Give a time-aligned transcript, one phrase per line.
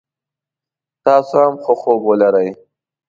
[1.05, 2.49] تاسو هم ښه خوب ولری